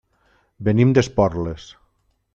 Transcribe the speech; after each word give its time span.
Venim 0.69 0.95
d'Esporles. 0.99 1.71